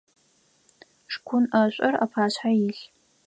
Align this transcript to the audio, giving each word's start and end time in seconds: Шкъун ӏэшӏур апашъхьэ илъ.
Шкъун 1.13 1.43
ӏэшӏур 1.51 1.95
апашъхьэ 2.03 2.51
илъ. 2.67 2.83